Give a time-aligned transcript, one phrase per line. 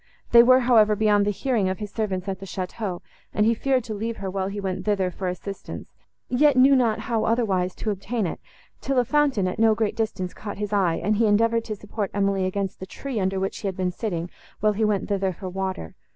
[0.31, 3.01] They were, however, beyond the hearing of his servants at the château,
[3.35, 5.93] and he feared to leave her while he went thither for assistance,
[6.27, 8.39] yet knew not how otherwise to obtain it;
[8.79, 12.09] till a fountain at no great distance caught his eye, and he endeavoured to support
[12.15, 15.47] Emily against the tree, under which she had been sitting, while he went thither for
[15.49, 15.93] water.